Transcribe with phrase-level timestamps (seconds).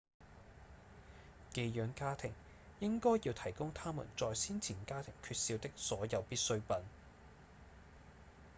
[1.53, 2.33] 寄養家庭
[2.79, 6.77] 應該要提供他們在先前家庭缺少的所有必需品